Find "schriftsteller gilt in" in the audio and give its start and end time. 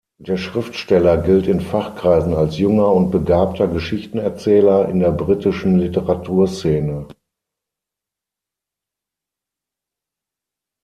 0.37-1.61